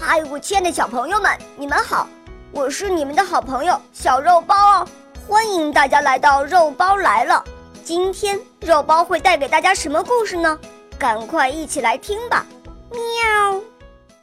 [0.00, 2.08] 嗨，我亲爱的小朋友们，你们好！
[2.52, 4.88] 我是你们的好朋友小肉包哦，
[5.26, 7.44] 欢迎大家来到肉包来了。
[7.82, 10.58] 今天肉包会带给大家什么故事呢？
[10.98, 12.46] 赶快一起来听吧！
[12.90, 13.60] 喵，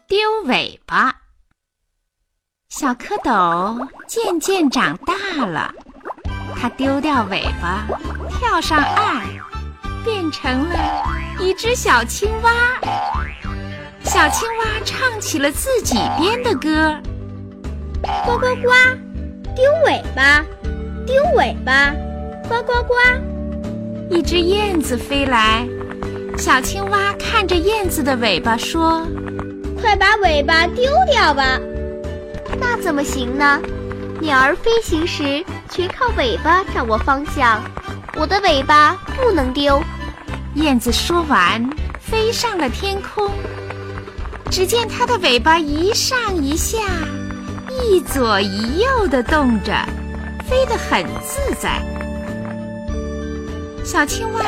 [0.07, 1.13] 丢尾巴。
[2.69, 5.73] 小蝌蚪渐渐长大了，
[6.59, 7.85] 它丢掉尾巴，
[8.39, 9.25] 跳上岸，
[10.03, 11.03] 变成了
[11.39, 12.51] 一只小青蛙。
[14.05, 16.95] 小青蛙唱起了自己编的歌：
[18.23, 18.69] 呱呱呱，
[19.55, 20.45] 丢尾巴，
[21.07, 21.91] 丢尾巴，
[22.47, 22.93] 呱呱呱。
[24.09, 25.67] 一只燕子飞来，
[26.37, 29.05] 小青蛙看着燕子的尾巴说
[29.81, 31.59] ：“快把尾巴丢掉吧。”
[32.61, 33.59] 那怎么行呢？
[34.21, 37.59] 鸟儿飞行时全靠尾巴掌握方向，
[38.15, 39.81] 我的尾巴不能丢。
[40.53, 41.67] 燕子说完，
[41.99, 43.31] 飞上了天空。
[44.55, 46.77] 只见它的尾巴一上一下，
[47.83, 49.73] 一左一右的动着，
[50.47, 51.83] 飞得很自在。
[53.83, 54.41] 小青蛙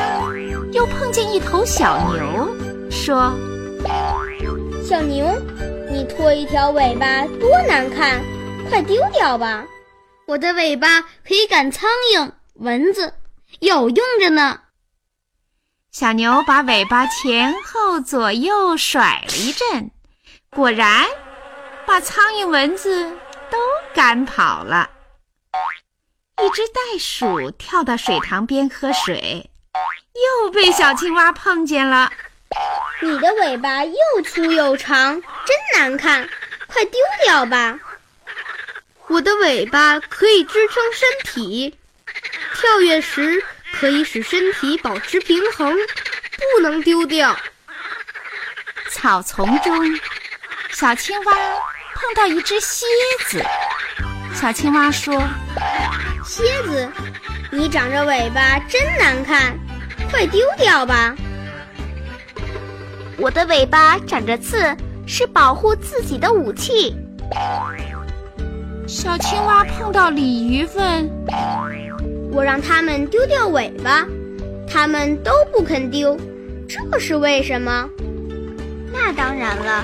[0.71, 2.47] 又碰见一头小牛，
[2.89, 3.33] 说
[4.81, 5.27] ：“小牛，
[5.91, 8.21] 你拖一条尾巴多难看，
[8.69, 9.65] 快丢掉吧！
[10.25, 13.13] 我的尾巴可以赶苍蝇、蚊子，
[13.59, 14.61] 有用着呢。”
[15.91, 19.91] 小牛把尾巴前后左右甩了一阵，
[20.57, 21.05] 果然
[21.85, 23.15] 把苍蝇、蚊子
[23.51, 23.59] 都
[23.93, 24.89] 赶跑了。
[26.43, 29.51] 一只袋鼠跳到水塘边喝水，
[30.15, 32.11] 又被小青蛙碰见了。
[33.01, 36.27] 你的尾巴又粗又长，真难看，
[36.65, 37.79] 快丢掉吧！
[39.09, 41.77] 我的尾巴可以支撑身体，
[42.55, 43.45] 跳跃时。
[43.73, 45.77] 可以使身体保持平衡，
[46.55, 47.37] 不能丢掉。
[48.89, 49.99] 草丛中，
[50.79, 51.33] 小青蛙
[51.95, 52.85] 碰到一只蝎
[53.27, 53.43] 子。
[54.35, 55.19] 小青蛙说
[56.23, 56.87] ：“蝎子，
[57.51, 59.57] 你长着尾巴真难看，
[60.11, 61.15] 快丢掉吧。”
[63.17, 64.77] 我的尾巴长着刺，
[65.07, 66.95] 是保护自己的武器。
[68.87, 71.09] 小青蛙碰到鲤鱼问。
[72.31, 74.05] 我让它们丢掉尾巴，
[74.71, 76.15] 它们都不肯丢，
[76.69, 77.89] 这是为什么？
[78.93, 79.83] 那当然了，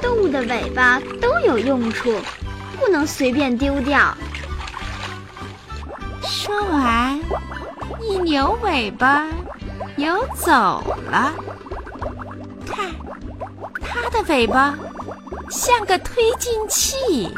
[0.00, 2.12] 动物的尾巴都有用处，
[2.78, 4.16] 不能随便丢掉。
[6.22, 7.20] 说完，
[8.00, 9.26] 一扭尾巴，
[9.96, 11.32] 游走了。
[12.66, 12.90] 看，
[13.80, 14.74] 它的尾巴
[15.50, 17.34] 像个推进器。